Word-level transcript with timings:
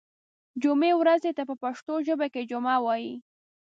جمعې 0.61 0.91
ورځې 1.01 1.31
ته 1.37 1.43
په 1.49 1.55
پښتو 1.63 1.93
ژبه 2.07 2.27
کې 2.33 2.47
جمعه 2.51 2.77
وایی 2.85 3.13